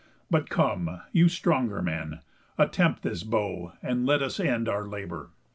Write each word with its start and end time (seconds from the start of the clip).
_But 0.31 0.49
come, 0.49 1.01
you 1.11 1.29
stronger 1.29 1.79
men, 1.83 2.21
attempt 2.57 3.03
this 3.03 3.21
bow, 3.21 3.73
And 3.83 4.03
let 4.03 4.23
us 4.23 4.39
end 4.39 4.67
our 4.67 4.87
labour." 4.87 5.29